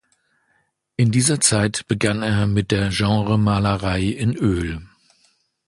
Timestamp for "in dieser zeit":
0.97-1.85